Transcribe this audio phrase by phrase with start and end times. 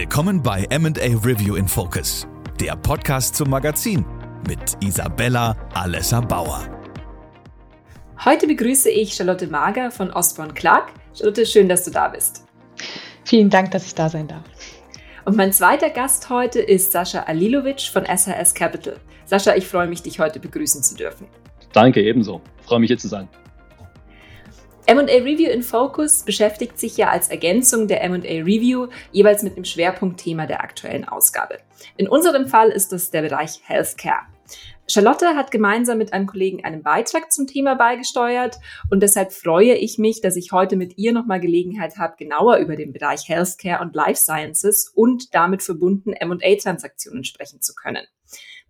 [0.00, 0.90] Willkommen bei MA
[1.24, 2.24] Review in Focus,
[2.60, 4.06] der Podcast zum Magazin
[4.46, 6.68] mit Isabella Alessa Bauer.
[8.24, 10.92] Heute begrüße ich Charlotte Mager von Osborne Clark.
[11.14, 12.46] Charlotte, schön, dass du da bist.
[13.24, 14.44] Vielen Dank, dass ich da sein darf.
[15.24, 18.98] Und mein zweiter Gast heute ist Sascha Alilovic von SAS Capital.
[19.24, 21.26] Sascha, ich freue mich, dich heute begrüßen zu dürfen.
[21.72, 22.40] Danke, ebenso.
[22.60, 23.28] Ich freue mich hier zu sein.
[24.88, 29.64] MA Review in Focus beschäftigt sich ja als Ergänzung der MA Review jeweils mit dem
[29.64, 31.58] Schwerpunktthema der aktuellen Ausgabe.
[31.98, 34.22] In unserem Fall ist es der Bereich Healthcare.
[34.90, 38.56] Charlotte hat gemeinsam mit einem Kollegen einen Beitrag zum Thema beigesteuert
[38.90, 42.74] und deshalb freue ich mich, dass ich heute mit ihr nochmal Gelegenheit habe, genauer über
[42.74, 48.06] den Bereich Healthcare und Life Sciences und damit verbunden M&A-Transaktionen sprechen zu können.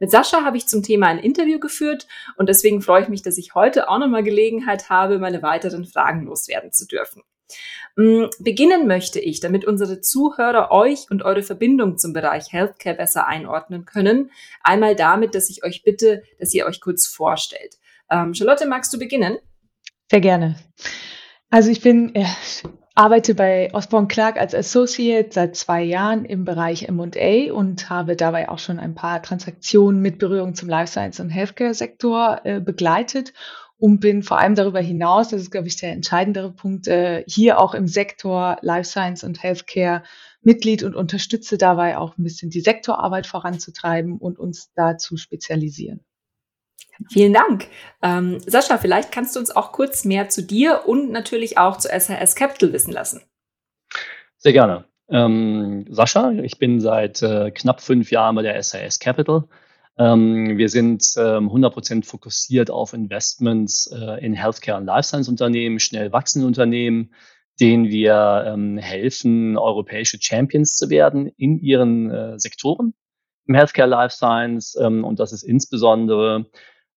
[0.01, 3.38] Mit Sascha habe ich zum Thema ein Interview geführt und deswegen freue ich mich, dass
[3.38, 7.23] ich heute auch nochmal Gelegenheit habe, meine weiteren Fragen loswerden zu dürfen.
[7.97, 13.26] Mm, beginnen möchte ich, damit unsere Zuhörer euch und eure Verbindung zum Bereich Healthcare besser
[13.26, 14.30] einordnen können.
[14.63, 17.79] Einmal damit, dass ich euch bitte, dass ihr euch kurz vorstellt.
[18.10, 19.38] Ähm, Charlotte, magst du beginnen?
[20.10, 20.57] Sehr gerne.
[21.51, 22.26] Also ich bin, äh,
[22.99, 28.49] arbeite bei Osborne Clark als Associate seit zwei Jahren im Bereich M&A und habe dabei
[28.49, 33.35] auch schon ein paar Transaktionen mit Berührung zum Life Science und Healthcare Sektor äh, begleitet
[33.76, 37.60] und bin vor allem darüber hinaus, das ist, glaube ich, der entscheidendere Punkt, äh, hier
[37.60, 40.02] auch im Sektor Life Science und Healthcare
[40.43, 46.01] Mitglied und unterstütze dabei auch ein bisschen die Sektorarbeit voranzutreiben und uns da zu spezialisieren.
[47.10, 47.68] Vielen Dank.
[48.02, 51.88] Ähm, Sascha, vielleicht kannst du uns auch kurz mehr zu dir und natürlich auch zu
[51.88, 53.23] SAS Capital wissen lassen.
[54.37, 54.85] Sehr gerne.
[55.09, 59.45] Ähm, Sascha, ich bin seit äh, knapp fünf Jahren bei der SAS Capital.
[59.96, 65.81] Ähm, wir sind ähm, 100% fokussiert auf Investments äh, in Healthcare und Life Science Unternehmen,
[65.81, 67.12] schnell wachsende Unternehmen,
[67.60, 72.94] denen wir ähm, helfen, europäische Champions zu werden in ihren äh, Sektoren
[73.49, 74.77] im Healthcare Life Science.
[74.81, 76.47] Ähm, und das ist insbesondere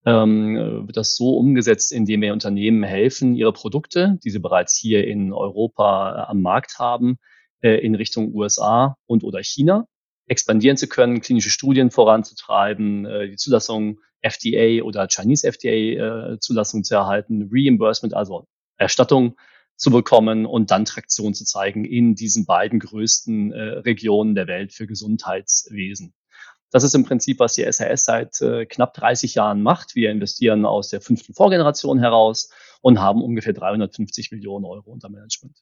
[0.05, 5.07] ähm, wird das so umgesetzt, indem wir Unternehmen helfen, ihre Produkte, die sie bereits hier
[5.07, 7.17] in Europa äh, am Markt haben,
[7.61, 9.87] äh, in Richtung USA und oder China
[10.27, 16.83] expandieren zu können, klinische Studien voranzutreiben, äh, die Zulassung FDA oder Chinese FDA äh, Zulassung
[16.83, 18.47] zu erhalten, Reimbursement, also
[18.77, 19.35] Erstattung
[19.81, 24.73] zu bekommen und dann Traktion zu zeigen in diesen beiden größten äh, Regionen der Welt
[24.73, 26.13] für Gesundheitswesen.
[26.69, 29.95] Das ist im Prinzip, was die SAS seit äh, knapp 30 Jahren macht.
[29.95, 35.57] Wir investieren aus der fünften Vorgeneration heraus und haben ungefähr 350 Millionen Euro unter Management.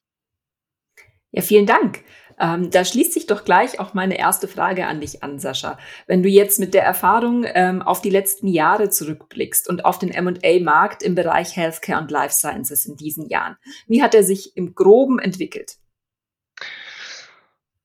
[1.31, 2.03] Ja, vielen Dank.
[2.39, 5.77] Ähm, da schließt sich doch gleich auch meine erste Frage an dich an, Sascha.
[6.07, 10.09] Wenn du jetzt mit der Erfahrung ähm, auf die letzten Jahre zurückblickst und auf den
[10.09, 13.57] M&A-Markt im Bereich Healthcare und Life Sciences in diesen Jahren,
[13.87, 15.78] wie hat er sich im Groben entwickelt?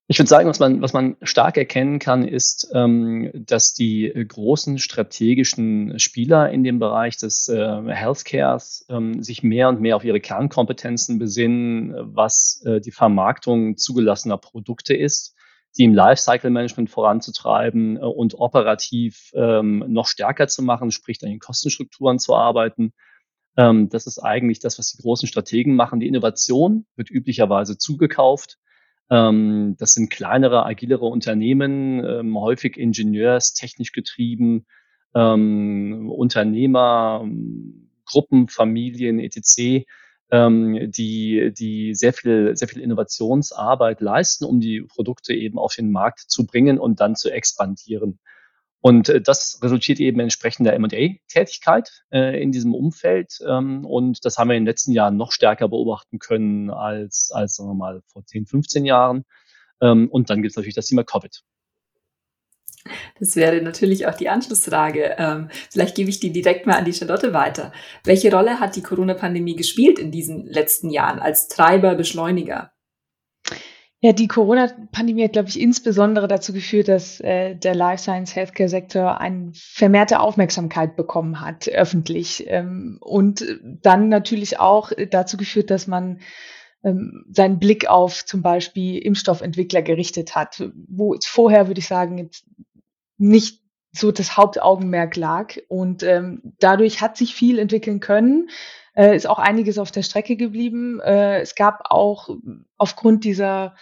[0.07, 4.79] Ich würde sagen, was man, was man stark erkennen kann, ist, ähm, dass die großen
[4.79, 10.21] strategischen Spieler in dem Bereich des äh, Healthcares ähm, sich mehr und mehr auf ihre
[10.21, 15.35] Kernkompetenzen besinnen, was äh, die Vermarktung zugelassener Produkte ist,
[15.79, 21.31] die im Lifecycle Management voranzutreiben äh, und operativ ähm, noch stärker zu machen, sprich an
[21.31, 22.93] den Kostenstrukturen zu arbeiten.
[23.57, 25.99] Ähm, das ist eigentlich das, was die großen Strategen machen.
[25.99, 28.59] Die Innovation wird üblicherweise zugekauft
[29.11, 34.67] ähm, das sind kleinere, agilere Unternehmen, ähm, häufig ingenieurs, technisch getrieben,
[35.15, 37.27] ähm, Unternehmer,
[38.07, 39.87] Gruppen, Familien, etc.,
[40.31, 45.93] ähm, die, die sehr viel, sehr viel Innovationsarbeit leisten, um die Produkte eben auf den
[45.93, 48.19] Markt zu bringen und dann zu expandieren.
[48.87, 53.39] Und äh, das resultiert eben entsprechender M&A-Tätigkeit äh, in diesem Umfeld.
[53.49, 57.57] Ähm, und das haben wir in den letzten Jahren noch stärker beobachten können als, als
[57.57, 59.25] sagen wir mal, vor 10, 15 Jahren.
[59.81, 61.43] Ähm, und dann gibt es natürlich das Thema Covid.
[63.19, 65.17] Das wäre natürlich auch die Anschlussfrage.
[65.17, 67.73] Ähm, vielleicht gebe ich die direkt mal an die Charlotte weiter.
[68.05, 72.74] Welche Rolle hat die Corona-Pandemie gespielt in diesen letzten Jahren als Treiber, Beschleuniger?
[74.05, 78.69] Ja, die Corona-Pandemie hat, glaube ich, insbesondere dazu geführt, dass äh, der Life Science Healthcare
[78.69, 82.45] Sektor eine vermehrte Aufmerksamkeit bekommen hat, öffentlich.
[82.47, 86.21] Ähm, und dann natürlich auch dazu geführt, dass man
[86.85, 92.29] ähm, seinen Blick auf zum Beispiel Impfstoffentwickler gerichtet hat, wo vorher, würde ich sagen,
[93.17, 95.57] nicht so das Hauptaugenmerk lag.
[95.69, 98.51] Und ähm, dadurch hat sich viel entwickeln können
[98.95, 101.01] äh, ist auch einiges auf der Strecke geblieben.
[101.01, 102.31] Äh, es gab auch
[102.77, 103.75] aufgrund dieser,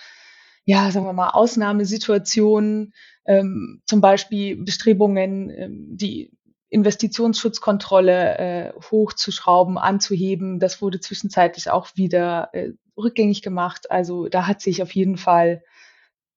[0.64, 2.92] ja, sagen wir mal, Ausnahmesituationen,
[3.24, 6.32] ähm, zum Beispiel Bestrebungen, ähm, die
[6.70, 10.58] Investitionsschutzkontrolle äh, hochzuschrauben, anzuheben.
[10.58, 13.90] Das wurde zwischenzeitlich auch wieder äh, rückgängig gemacht.
[13.90, 15.62] Also da hat sich auf jeden Fall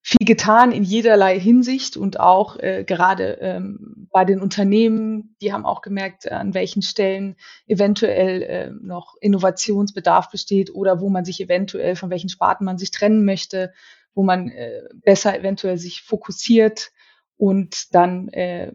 [0.08, 5.66] viel getan in jederlei Hinsicht und auch äh, gerade ähm, bei den Unternehmen, die haben
[5.66, 11.96] auch gemerkt, an welchen Stellen eventuell äh, noch Innovationsbedarf besteht oder wo man sich eventuell
[11.96, 13.74] von welchen Sparten man sich trennen möchte,
[14.14, 16.92] wo man äh, besser eventuell sich fokussiert
[17.36, 18.72] und dann äh,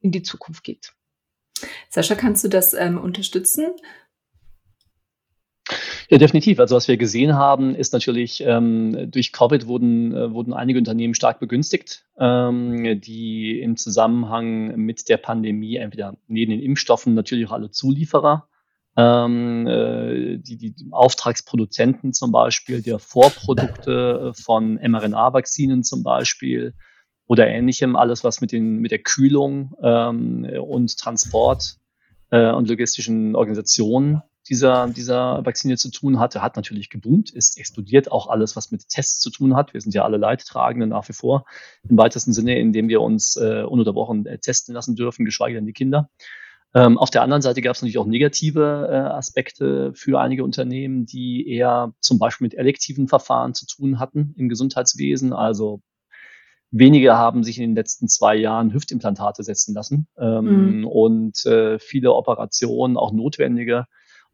[0.00, 0.94] in die Zukunft geht.
[1.90, 3.66] Sascha, kannst du das ähm, unterstützen?
[6.08, 6.60] Ja, definitiv.
[6.60, 11.14] Also was wir gesehen haben, ist natürlich, ähm, durch Covid wurden, äh, wurden einige Unternehmen
[11.14, 17.52] stark begünstigt, ähm, die im Zusammenhang mit der Pandemie entweder neben den Impfstoffen natürlich auch
[17.52, 18.48] alle Zulieferer,
[18.96, 26.74] ähm, äh, die, die Auftragsproduzenten zum Beispiel der Vorprodukte von mRNA-Vakzinen zum Beispiel
[27.26, 31.76] oder ähnlichem, alles was mit, den, mit der Kühlung ähm, und Transport
[32.30, 37.32] äh, und logistischen Organisationen dieser, dieser Vakzine zu tun hatte, hat natürlich geboomt.
[37.34, 39.72] Es explodiert auch alles, was mit Tests zu tun hat.
[39.74, 41.44] Wir sind ja alle Leidtragende nach wie vor
[41.88, 45.72] im weitesten Sinne, indem wir uns äh, ununterbrochen äh, testen lassen dürfen, geschweige denn die
[45.72, 46.10] Kinder.
[46.74, 51.04] Ähm, auf der anderen Seite gab es natürlich auch negative äh, Aspekte für einige Unternehmen,
[51.04, 55.82] die eher zum Beispiel mit elektiven Verfahren zu tun hatten im Gesundheitswesen, also
[56.74, 60.86] Wenige haben sich in den letzten zwei Jahren Hüftimplantate setzen lassen ähm, mhm.
[60.86, 63.86] und äh, viele Operationen, auch notwendige,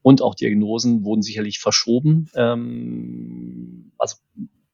[0.02, 2.30] und auch Diagnosen wurden sicherlich verschoben.
[2.34, 4.16] Ähm, also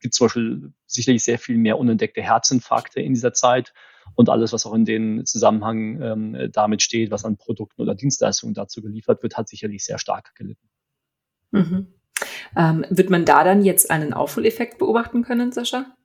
[0.00, 3.72] gibt zum Beispiel sicherlich sehr viel mehr unentdeckte Herzinfarkte in dieser Zeit
[4.14, 8.54] und alles, was auch in den Zusammenhang ähm, damit steht, was an Produkten oder Dienstleistungen
[8.54, 10.68] dazu geliefert wird, hat sicherlich sehr stark gelitten.
[11.52, 11.86] Mhm.
[12.56, 15.96] Ähm, wird man da dann jetzt einen Aufholeffekt beobachten können, Sascha?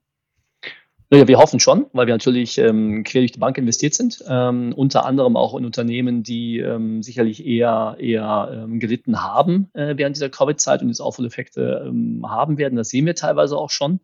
[1.11, 4.73] Naja, wir hoffen schon, weil wir natürlich ähm, quer durch die Bank investiert sind, ähm,
[4.73, 10.15] unter anderem auch in Unternehmen, die ähm, sicherlich eher, eher ähm, gelitten haben äh, während
[10.15, 12.75] dieser Covid-Zeit und jetzt Aufholeffekte ähm, haben werden.
[12.75, 14.01] Das sehen wir teilweise auch schon,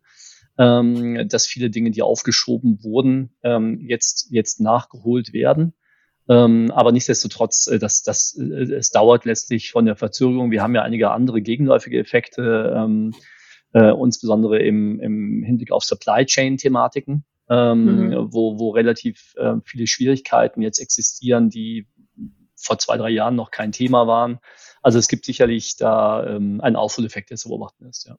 [0.58, 5.74] ähm, dass viele Dinge, die aufgeschoben wurden, ähm, jetzt, jetzt nachgeholt werden.
[6.28, 10.50] Ähm, aber nichtsdestotrotz, äh, das, das, äh, es dauert letztlich von der Verzögerung.
[10.50, 12.72] Wir haben ja einige andere gegenläufige Effekte.
[13.76, 18.32] Äh, insbesondere im, im Hinblick auf Supply Chain Thematiken, ähm, mhm.
[18.32, 21.86] wo, wo relativ äh, viele Schwierigkeiten jetzt existieren, die
[22.54, 24.38] vor zwei, drei Jahren noch kein Thema waren.
[24.80, 28.16] Also es gibt sicherlich da ähm, einen Aufholeffekt, der zu beobachten ist, ja.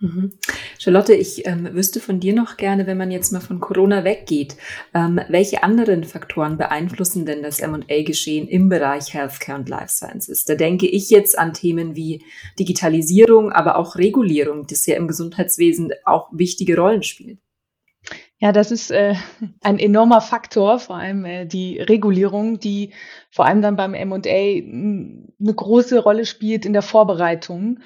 [0.00, 0.32] Mhm.
[0.78, 4.56] Charlotte, ich ähm, wüsste von dir noch gerne, wenn man jetzt mal von Corona weggeht,
[4.92, 10.44] ähm, welche anderen Faktoren beeinflussen denn das M&A-Geschehen im Bereich Healthcare und Life Sciences?
[10.44, 12.24] Da denke ich jetzt an Themen wie
[12.58, 17.38] Digitalisierung, aber auch Regulierung, das ja im Gesundheitswesen auch wichtige Rollen spielt.
[18.38, 19.14] Ja, das ist äh,
[19.62, 22.92] ein enormer Faktor, vor allem äh, die Regulierung, die
[23.30, 27.78] vor allem dann beim M&A eine große Rolle spielt in der Vorbereitung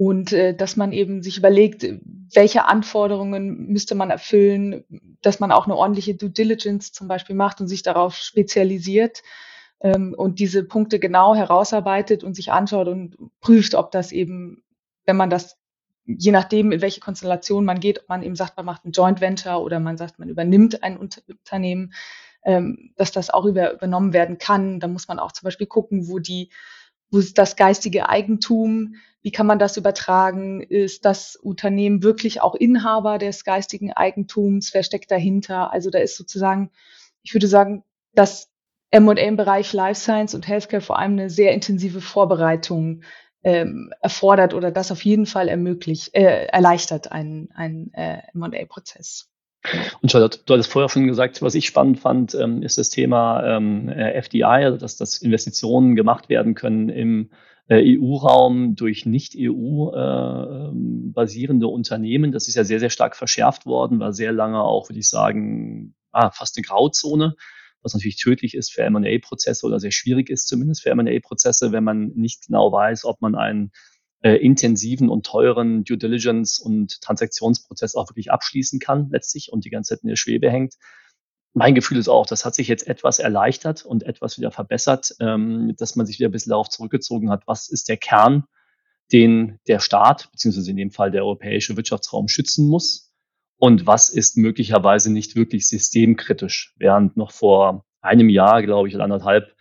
[0.00, 1.86] und äh, dass man eben sich überlegt,
[2.32, 4.82] welche Anforderungen müsste man erfüllen,
[5.20, 9.22] dass man auch eine ordentliche Due Diligence zum Beispiel macht und sich darauf spezialisiert
[9.82, 14.62] ähm, und diese Punkte genau herausarbeitet und sich anschaut und prüft, ob das eben,
[15.04, 15.58] wenn man das,
[16.06, 19.20] je nachdem, in welche Konstellation man geht, ob man eben sagt, man macht ein Joint
[19.20, 21.92] Venture oder man sagt, man übernimmt ein Unternehmen,
[22.42, 24.80] ähm, dass das auch über, übernommen werden kann.
[24.80, 26.48] Da muss man auch zum Beispiel gucken, wo die
[27.10, 28.94] wo ist das geistige Eigentum?
[29.22, 30.62] Wie kann man das übertragen?
[30.62, 34.72] Ist das Unternehmen wirklich auch Inhaber des geistigen Eigentums?
[34.72, 35.72] Wer steckt dahinter?
[35.72, 36.70] Also da ist sozusagen,
[37.22, 38.50] ich würde sagen, dass
[38.90, 43.02] M&A im Bereich Life Science und Healthcare vor allem eine sehr intensive Vorbereitung
[43.42, 49.29] ähm, erfordert oder das auf jeden Fall ermöglicht, äh, erleichtert einen, einen äh, M&A-Prozess.
[50.00, 53.44] Und Charlotte, du hattest vorher schon gesagt, was ich spannend fand, ähm, ist das Thema
[53.44, 57.30] ähm, äh, FDI, also dass, dass Investitionen gemacht werden können im
[57.68, 62.32] äh, EU-Raum durch nicht EU-basierende äh, Unternehmen.
[62.32, 65.94] Das ist ja sehr, sehr stark verschärft worden, war sehr lange auch, würde ich sagen,
[66.10, 67.36] ah, fast eine Grauzone,
[67.82, 72.12] was natürlich tödlich ist für M&A-Prozesse oder sehr schwierig ist zumindest für M&A-Prozesse, wenn man
[72.14, 73.72] nicht genau weiß, ob man einen
[74.22, 79.70] äh, intensiven und teuren Due Diligence und Transaktionsprozess auch wirklich abschließen kann letztlich und die
[79.70, 80.74] ganze Zeit in der Schwebe hängt.
[81.52, 85.74] Mein Gefühl ist auch, das hat sich jetzt etwas erleichtert und etwas wieder verbessert, ähm,
[85.76, 88.44] dass man sich wieder ein bisschen darauf zurückgezogen hat, was ist der Kern,
[89.12, 93.10] den der Staat, beziehungsweise in dem Fall der europäische Wirtschaftsraum schützen muss
[93.60, 99.04] und was ist möglicherweise nicht wirklich systemkritisch, während noch vor einem Jahr, glaube ich, oder
[99.04, 99.54] anderthalb,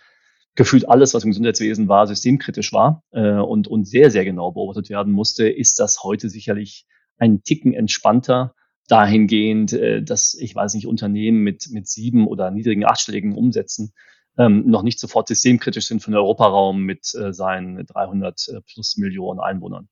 [0.59, 4.89] gefühlt alles, was im Gesundheitswesen war, systemkritisch war äh, und, und sehr, sehr genau beobachtet
[4.89, 6.85] werden musste, ist das heute sicherlich
[7.17, 8.53] ein Ticken entspannter
[8.89, 13.93] dahingehend, äh, dass, ich weiß nicht, Unternehmen mit, mit sieben oder niedrigen achtstelligen Umsätzen
[14.37, 18.97] ähm, noch nicht sofort systemkritisch sind für den Europaraum mit äh, seinen 300 äh, plus
[18.97, 19.87] Millionen Einwohnern.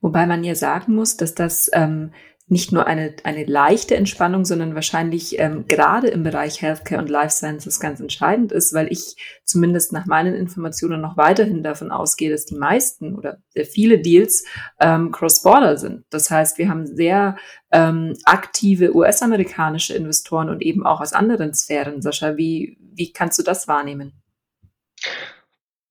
[0.00, 2.12] Wobei man ja sagen muss, dass das ähm,
[2.50, 7.30] nicht nur eine, eine leichte Entspannung, sondern wahrscheinlich ähm, gerade im Bereich Healthcare und Life
[7.30, 12.46] Sciences ganz entscheidend ist, weil ich zumindest nach meinen Informationen noch weiterhin davon ausgehe, dass
[12.46, 14.44] die meisten oder sehr viele Deals
[14.80, 16.04] ähm, cross-border sind.
[16.08, 17.36] Das heißt, wir haben sehr
[17.70, 22.00] ähm, aktive US-amerikanische Investoren und eben auch aus anderen Sphären.
[22.00, 24.12] Sascha, wie, wie kannst du das wahrnehmen?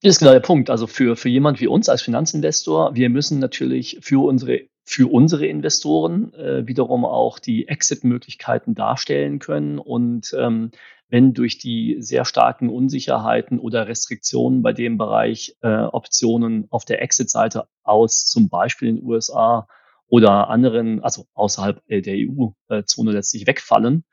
[0.01, 0.71] Das ist genau der Punkt.
[0.71, 5.45] Also für, für jemand wie uns als Finanzinvestor, wir müssen natürlich für unsere für unsere
[5.45, 9.79] Investoren äh, wiederum auch die Exit-Möglichkeiten darstellen können.
[9.79, 10.71] Und ähm,
[11.09, 17.01] wenn durch die sehr starken Unsicherheiten oder Restriktionen bei dem Bereich äh, Optionen auf der
[17.01, 19.67] Exit-Seite aus, zum Beispiel in den USA
[20.07, 24.05] oder anderen, also außerhalb der EU-Zone letztlich wegfallen,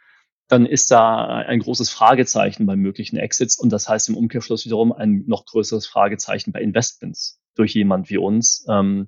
[0.48, 4.92] dann ist da ein großes Fragezeichen bei möglichen Exits und das heißt im Umkehrschluss wiederum
[4.92, 8.66] ein noch größeres Fragezeichen bei Investments durch jemand wie uns.
[8.68, 9.06] Ähm,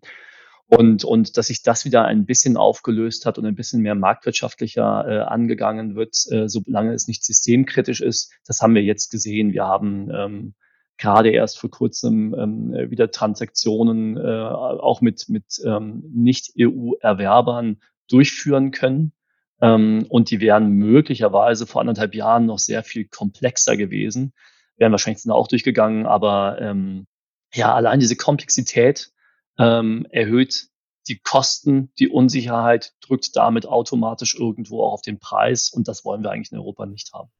[0.69, 5.07] und, und dass sich das wieder ein bisschen aufgelöst hat und ein bisschen mehr marktwirtschaftlicher
[5.09, 8.33] äh, angegangen wird, äh, solange es nicht systemkritisch ist.
[8.47, 9.53] Das haben wir jetzt gesehen.
[9.53, 10.55] Wir haben ähm,
[10.99, 19.13] gerade erst vor kurzem ähm, wieder Transaktionen äh, auch mit, mit ähm, Nicht-EU-Erwerbern durchführen können.
[19.61, 24.33] Ähm, und die wären möglicherweise vor anderthalb Jahren noch sehr viel komplexer gewesen.
[24.77, 27.07] Wären wahrscheinlich dann auch durchgegangen, aber ähm,
[27.55, 29.13] ja, allein diese Komplexität
[29.59, 30.69] ähm, erhöht
[31.09, 36.23] die Kosten, die Unsicherheit, drückt damit automatisch irgendwo auch auf den Preis und das wollen
[36.23, 37.31] wir eigentlich in Europa nicht haben.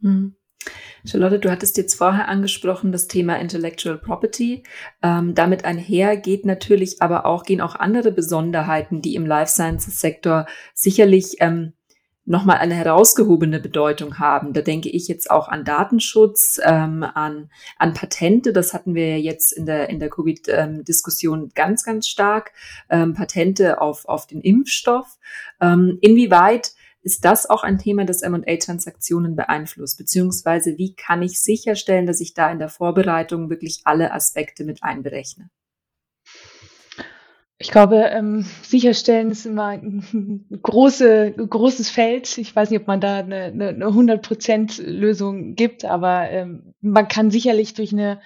[0.00, 0.36] Hm.
[1.04, 4.64] Charlotte, du hattest jetzt vorher angesprochen das Thema Intellectual Property.
[5.02, 10.00] Ähm, damit einher geht natürlich aber auch, gehen auch andere Besonderheiten, die im Life Sciences
[10.00, 11.74] Sektor sicherlich ähm,
[12.28, 14.52] nochmal eine herausgehobene Bedeutung haben.
[14.52, 18.52] Da denke ich jetzt auch an Datenschutz, ähm, an, an Patente.
[18.52, 22.52] Das hatten wir ja jetzt in der, in der Covid-Diskussion ganz, ganz stark.
[22.90, 25.18] Ähm, Patente auf, auf den Impfstoff.
[25.60, 29.96] Ähm, inwieweit ist das auch ein Thema, das M&A-Transaktionen beeinflusst?
[29.96, 34.82] Beziehungsweise wie kann ich sicherstellen, dass ich da in der Vorbereitung wirklich alle Aspekte mit
[34.82, 35.48] einberechne?
[37.60, 42.38] Ich glaube, ähm, sicherstellen ist immer ein große, großes Feld.
[42.38, 47.32] Ich weiß nicht, ob man da eine, eine, eine 100%-Lösung gibt, aber ähm, man kann
[47.32, 48.20] sicherlich durch eine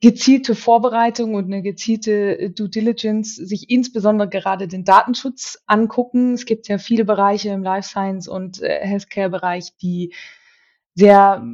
[0.00, 6.32] gezielte Vorbereitung und eine gezielte Due Diligence sich insbesondere gerade den Datenschutz angucken.
[6.32, 10.14] Es gibt ja viele Bereiche im Life Science und äh, Healthcare-Bereich, die
[10.94, 11.46] sehr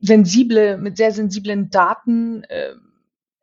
[0.00, 2.74] sensible, mit sehr sensiblen Daten äh,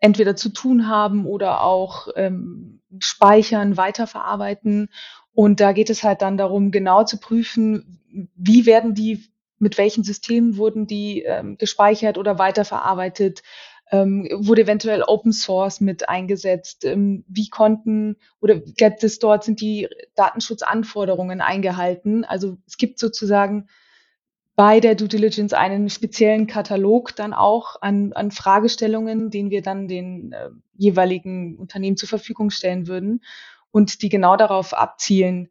[0.03, 4.89] entweder zu tun haben oder auch ähm, speichern, weiterverarbeiten.
[5.33, 8.01] Und da geht es halt dann darum, genau zu prüfen,
[8.35, 9.29] wie werden die,
[9.59, 13.43] mit welchen Systemen wurden die ähm, gespeichert oder weiterverarbeitet,
[13.91, 19.61] ähm, wurde eventuell Open Source mit eingesetzt, ähm, wie konnten oder gibt es dort, sind
[19.61, 22.25] die Datenschutzanforderungen eingehalten.
[22.25, 23.69] Also es gibt sozusagen
[24.55, 29.87] bei der Due Diligence einen speziellen Katalog dann auch an, an Fragestellungen, den wir dann
[29.87, 33.23] den äh, jeweiligen Unternehmen zur Verfügung stellen würden
[33.71, 35.49] und die genau darauf abzielen,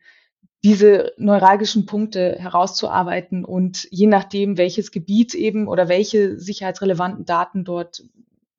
[0.65, 8.05] diese neuralgischen Punkte herauszuarbeiten und je nachdem, welches Gebiet eben oder welche sicherheitsrelevanten Daten dort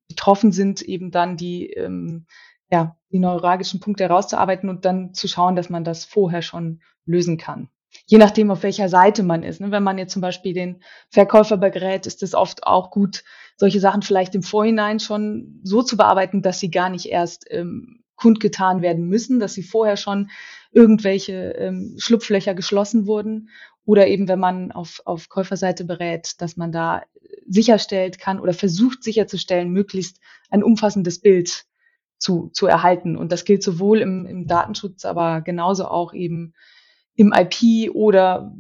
[0.10, 2.26] betroffen sind, eben dann die, ähm,
[2.70, 7.38] ja, die neuralgischen Punkte herauszuarbeiten und dann zu schauen, dass man das vorher schon lösen
[7.38, 7.70] kann
[8.06, 9.62] je nachdem, auf welcher Seite man ist.
[9.62, 9.72] Ne?
[9.72, 13.24] Wenn man jetzt zum Beispiel den Verkäufer berät, ist es oft auch gut,
[13.58, 18.04] solche Sachen vielleicht im Vorhinein schon so zu bearbeiten, dass sie gar nicht erst ähm,
[18.16, 20.30] kundgetan werden müssen, dass sie vorher schon
[20.72, 23.50] irgendwelche ähm, Schlupflöcher geschlossen wurden.
[23.86, 27.04] Oder eben, wenn man auf, auf Käuferseite berät, dass man da
[27.48, 30.20] sicherstellt kann oder versucht sicherzustellen, möglichst
[30.50, 31.66] ein umfassendes Bild
[32.18, 33.18] zu, zu erhalten.
[33.18, 36.54] Und das gilt sowohl im, im Datenschutz, aber genauso auch eben
[37.16, 38.54] im IP oder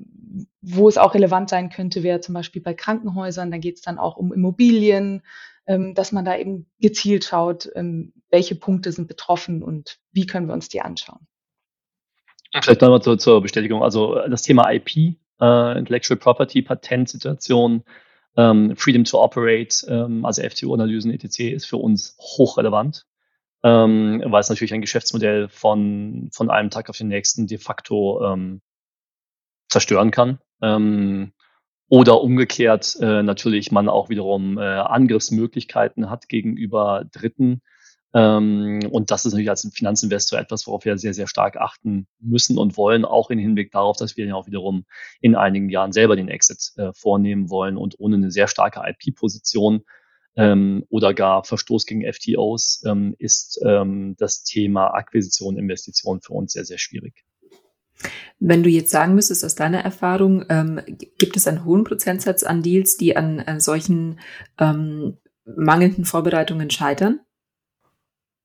[0.61, 3.97] wo es auch relevant sein könnte, wäre zum Beispiel bei Krankenhäusern, da geht es dann
[3.97, 5.21] auch um Immobilien,
[5.67, 10.47] ähm, dass man da eben gezielt schaut, ähm, welche Punkte sind betroffen und wie können
[10.47, 11.27] wir uns die anschauen.
[12.61, 13.81] Vielleicht nochmal zur, zur Bestätigung.
[13.83, 17.83] Also das Thema IP, äh, Intellectual Property, Patentsituation,
[18.37, 21.39] ähm, Freedom to Operate, ähm, also FTO-Analysen, etc.
[21.39, 23.05] ist für uns hochrelevant
[23.63, 28.23] ähm, weil es natürlich ein Geschäftsmodell von, von einem Tag auf den nächsten de facto
[28.25, 28.61] ähm,
[29.69, 30.39] zerstören kann.
[30.61, 31.33] Ähm,
[31.89, 37.61] oder umgekehrt äh, natürlich man auch wiederum äh, Angriffsmöglichkeiten hat gegenüber Dritten.
[38.13, 42.57] Ähm, und das ist natürlich als Finanzinvestor etwas, worauf wir sehr, sehr stark achten müssen
[42.57, 44.85] und wollen, auch im Hinblick darauf, dass wir ja auch wiederum
[45.21, 49.83] in einigen Jahren selber den Exit äh, vornehmen wollen und ohne eine sehr starke IP-Position
[50.35, 56.53] ähm, oder gar Verstoß gegen FTOs, ähm, ist ähm, das Thema Akquisition, Investition für uns
[56.53, 57.23] sehr, sehr schwierig.
[58.39, 60.81] Wenn du jetzt sagen müsstest, aus deiner Erfahrung, ähm,
[61.17, 64.19] gibt es einen hohen Prozentsatz an Deals, die an äh, solchen
[64.59, 67.19] ähm, mangelnden Vorbereitungen scheitern?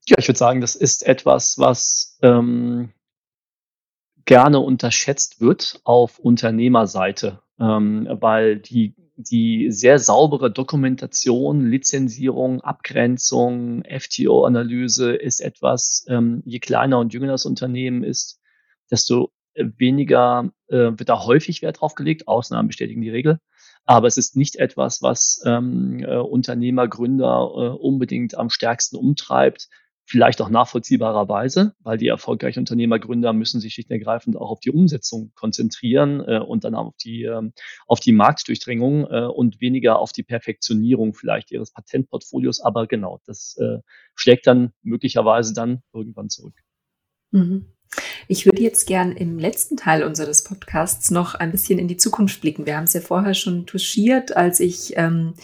[0.06, 2.90] Ja, ich würde sagen, das ist etwas, was ähm,
[4.24, 15.12] gerne unterschätzt wird auf Unternehmerseite, ähm, weil die, die sehr saubere Dokumentation, Lizenzierung, Abgrenzung, FTO-Analyse
[15.12, 18.40] ist etwas, ähm, je kleiner und jünger das Unternehmen ist,
[18.92, 22.28] desto weniger äh, wird da häufig Wert drauf gelegt.
[22.28, 23.40] Ausnahmen bestätigen die Regel.
[23.84, 29.68] Aber es ist nicht etwas, was ähm, äh, Unternehmer, Gründer äh, unbedingt am stärksten umtreibt
[30.08, 34.70] vielleicht auch nachvollziehbarerweise, weil die erfolgreichen Unternehmergründer müssen sich schlicht und ergreifend auch auf die
[34.70, 37.50] Umsetzung konzentrieren äh, und dann auf die, äh,
[37.86, 42.62] auf die Marktdurchdringung äh, und weniger auf die Perfektionierung vielleicht ihres Patentportfolios.
[42.62, 43.80] Aber genau, das äh,
[44.14, 46.54] schlägt dann möglicherweise dann irgendwann zurück.
[47.30, 47.66] Mhm.
[48.28, 52.40] Ich würde jetzt gern im letzten Teil unseres Podcasts noch ein bisschen in die Zukunft
[52.40, 52.66] blicken.
[52.66, 55.34] Wir haben es ja vorher schon touchiert, als ich ähm,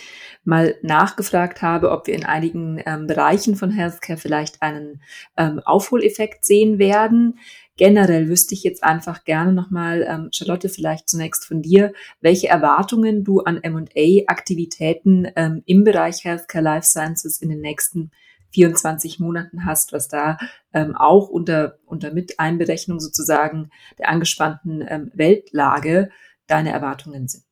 [0.44, 5.00] mal nachgefragt habe, ob wir in einigen ähm, Bereichen von Healthcare vielleicht einen
[5.36, 7.38] ähm, Aufholeffekt sehen werden.
[7.76, 13.24] Generell wüsste ich jetzt einfach gerne nochmal, ähm, Charlotte, vielleicht zunächst von dir, welche Erwartungen
[13.24, 18.12] du an M&A-Aktivitäten ähm, im Bereich Healthcare Life Sciences in den nächsten
[18.54, 20.38] 24 Monaten hast, was da
[20.72, 26.10] ähm, auch unter, unter Miteinberechnung sozusagen der angespannten ähm, Weltlage
[26.46, 27.44] deine Erwartungen sind.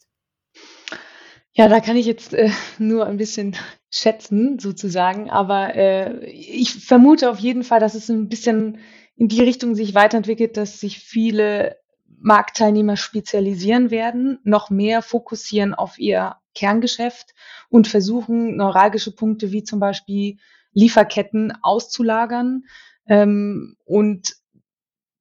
[1.55, 3.57] Ja, da kann ich jetzt äh, nur ein bisschen
[3.91, 8.79] schätzen, sozusagen, aber äh, ich vermute auf jeden Fall, dass es ein bisschen
[9.17, 11.77] in die Richtung sich weiterentwickelt, dass sich viele
[12.19, 17.35] Marktteilnehmer spezialisieren werden, noch mehr fokussieren auf ihr Kerngeschäft
[17.69, 20.39] und versuchen, neuralgische Punkte wie zum Beispiel
[20.73, 22.65] Lieferketten auszulagern.
[23.07, 24.35] Ähm, und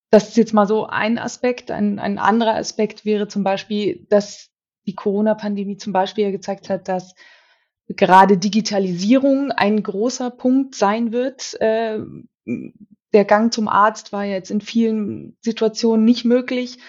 [0.09, 1.71] das ist jetzt mal so ein Aspekt.
[1.71, 4.49] Ein, ein anderer Aspekt wäre zum Beispiel, dass
[4.85, 7.15] die Corona-Pandemie zum Beispiel ja gezeigt hat, dass
[7.87, 11.59] gerade Digitalisierung ein großer Punkt sein wird.
[11.61, 11.99] Äh,
[13.13, 16.79] der Gang zum Arzt war jetzt in vielen Situationen nicht möglich.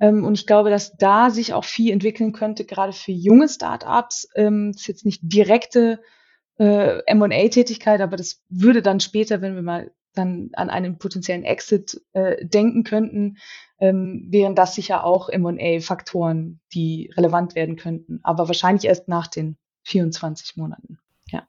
[0.00, 4.28] Ähm, und ich glaube, dass da sich auch viel entwickeln könnte, gerade für junge Startups.
[4.34, 6.00] Ähm, das ist jetzt nicht direkte
[6.58, 12.00] äh, M&A-Tätigkeit, aber das würde dann später, wenn wir mal dann an einen potenziellen Exit
[12.12, 13.36] äh, denken könnten,
[13.80, 19.56] ähm, wären das sicher auch M&A-Faktoren, die relevant werden könnten, aber wahrscheinlich erst nach den
[19.84, 20.98] 24 Monaten.
[21.30, 21.46] Ja.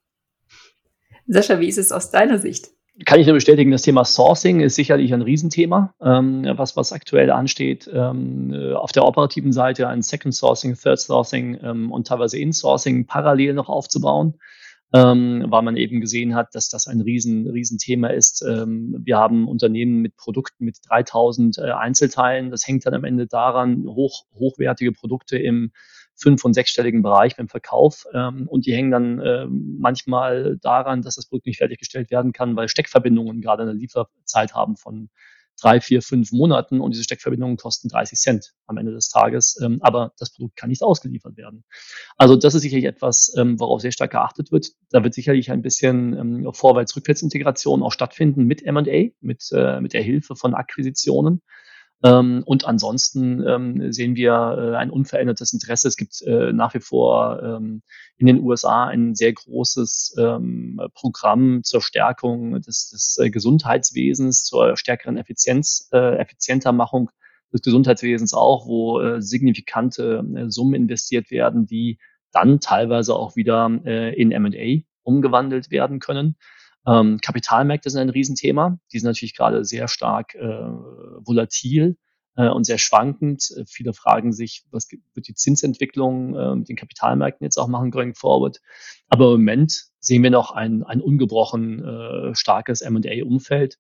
[1.28, 2.70] Sascha, wie ist es aus deiner Sicht?
[3.06, 7.32] Kann ich nur bestätigen, das Thema Sourcing ist sicherlich ein Riesenthema, ähm, was, was aktuell
[7.32, 7.90] ansteht.
[7.92, 13.06] Ähm, äh, auf der operativen Seite ein Second Sourcing, Third Sourcing ähm, und teilweise In-Sourcing
[13.06, 14.36] parallel noch aufzubauen
[14.94, 17.78] ähm, weil man eben gesehen hat, dass das ein riesen, riesen
[18.10, 18.44] ist.
[18.48, 22.50] Ähm, wir haben Unternehmen mit Produkten mit 3000 äh, Einzelteilen.
[22.50, 25.72] Das hängt dann am Ende daran, hoch, hochwertige Produkte im
[26.16, 28.06] fünf- und sechsstelligen Bereich beim Verkauf.
[28.14, 32.56] Ähm, und die hängen dann äh, manchmal daran, dass das Produkt nicht fertiggestellt werden kann,
[32.56, 35.10] weil Steckverbindungen gerade eine Lieferzeit haben von
[35.60, 39.60] drei, vier, fünf Monaten und diese Steckverbindungen kosten 30 Cent am Ende des Tages.
[39.62, 41.64] Ähm, aber das Produkt kann nicht ausgeliefert werden.
[42.18, 44.72] Also das ist sicherlich etwas, ähm, worauf sehr stark geachtet wird.
[44.90, 50.02] Da wird sicherlich ein bisschen ähm, Vorwärts-Rückwärts-Integration auch stattfinden mit M&A, mit, äh, mit der
[50.02, 51.42] Hilfe von Akquisitionen.
[52.02, 55.88] Ähm, und ansonsten ähm, sehen wir äh, ein unverändertes Interesse.
[55.88, 57.82] Es gibt äh, nach wie vor ähm,
[58.18, 64.78] in den USA ein sehr großes ähm, Programm zur Stärkung des, des äh, Gesundheitswesens, zur
[64.78, 67.12] stärkeren Effizienz, äh, effizienter Machung
[67.52, 72.00] des Gesundheitswesens auch, wo äh, signifikante äh, Summen investiert werden, die
[72.32, 76.36] dann teilweise auch wieder in M&A umgewandelt werden können.
[76.88, 78.80] Ähm, Kapitalmärkte sind ein Riesenthema.
[78.92, 81.98] Die sind natürlich gerade sehr stark äh, volatil
[82.36, 83.52] äh, und sehr schwankend.
[83.58, 87.92] Äh, viele fragen sich, was wird die Zinsentwicklung äh, mit den Kapitalmärkten jetzt auch machen
[87.92, 88.60] going forward.
[89.10, 93.78] Aber im Moment sehen wir noch ein, ein ungebrochen äh, starkes M&A-Umfeld.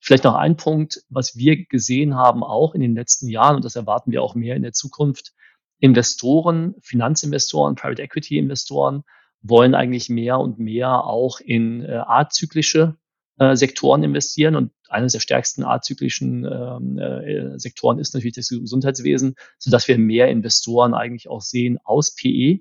[0.00, 3.76] Vielleicht noch ein Punkt, was wir gesehen haben auch in den letzten Jahren, und das
[3.76, 5.32] erwarten wir auch mehr in der Zukunft.
[5.80, 9.04] Investoren, Finanzinvestoren, Private Equity Investoren
[9.42, 12.96] wollen eigentlich mehr und mehr auch in äh, azyklische
[13.38, 14.56] äh, Sektoren investieren.
[14.56, 20.28] Und eines der stärksten azyklischen ähm, äh, Sektoren ist natürlich das Gesundheitswesen, sodass wir mehr
[20.28, 22.60] Investoren eigentlich auch sehen aus PE,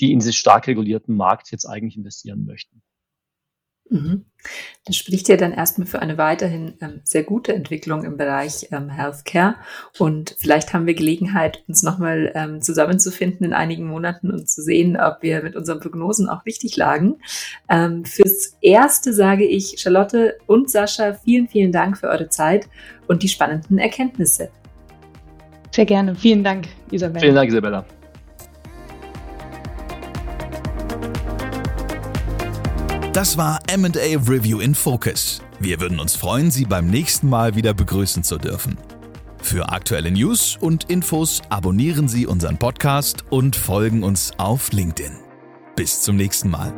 [0.00, 2.82] die in diesen stark regulierten Markt jetzt eigentlich investieren möchten.
[3.90, 4.24] Mhm.
[4.84, 8.88] Das spricht ja dann erstmal für eine weiterhin ähm, sehr gute Entwicklung im Bereich ähm,
[8.88, 9.56] Healthcare.
[9.98, 14.96] Und vielleicht haben wir Gelegenheit, uns nochmal ähm, zusammenzufinden in einigen Monaten und zu sehen,
[14.96, 17.16] ob wir mit unseren Prognosen auch richtig lagen.
[17.68, 22.68] Ähm, fürs Erste sage ich Charlotte und Sascha vielen, vielen Dank für eure Zeit
[23.08, 24.50] und die spannenden Erkenntnisse.
[25.72, 26.14] Sehr gerne.
[26.14, 27.20] Vielen Dank, Isabella.
[27.20, 27.97] Vielen Dank, Isabella.
[33.18, 33.88] Das war MA
[34.28, 35.42] Review in Focus.
[35.58, 38.78] Wir würden uns freuen, Sie beim nächsten Mal wieder begrüßen zu dürfen.
[39.42, 45.18] Für aktuelle News und Infos abonnieren Sie unseren Podcast und folgen uns auf LinkedIn.
[45.74, 46.72] Bis zum nächsten Mal.